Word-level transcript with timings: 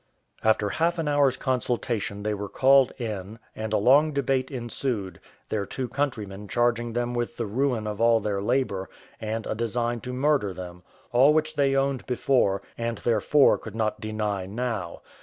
After 0.43 0.69
half 0.69 0.97
an 0.97 1.07
hour's 1.07 1.37
consultation 1.37 2.23
they 2.23 2.33
were 2.33 2.49
called 2.49 2.91
in, 2.97 3.37
and 3.55 3.71
a 3.71 3.77
long 3.77 4.13
debate 4.13 4.49
ensued, 4.49 5.19
their 5.49 5.63
two 5.63 5.87
countrymen 5.87 6.47
charging 6.47 6.93
them 6.93 7.13
with 7.13 7.37
the 7.37 7.45
ruin 7.45 7.85
of 7.85 8.01
all 8.01 8.19
their 8.19 8.41
labour, 8.41 8.89
and 9.19 9.45
a 9.45 9.53
design 9.53 10.01
to 10.01 10.11
murder 10.11 10.55
them; 10.55 10.81
all 11.11 11.35
which 11.35 11.55
they 11.55 11.75
owned 11.75 12.07
before, 12.07 12.63
and 12.79 12.97
therefore 12.97 13.59
could 13.59 13.75
not 13.75 14.01
deny 14.01 14.47
now. 14.47 15.03